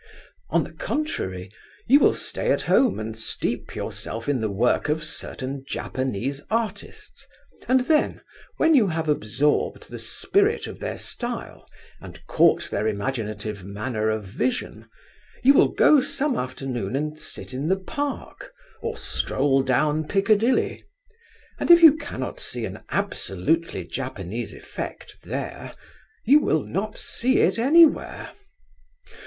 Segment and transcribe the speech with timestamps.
[0.49, 1.51] On the contrary,
[1.85, 7.27] you will stay at home and steep yourself in the work of certain Japanese artists,
[7.67, 8.21] and then,
[8.57, 11.67] when you have absorbed the spirit of their style,
[11.99, 14.89] and caught their imaginative manner of vision,
[15.43, 20.83] you will go some afternoon and sit in the Park or stroll down Piccadilly,
[21.59, 25.75] and if you cannot see an absolutely Japanese effect there,
[26.25, 28.31] you will not see it anywhere.